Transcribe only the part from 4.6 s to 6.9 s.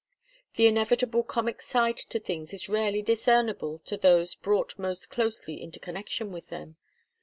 most closely into connection with them.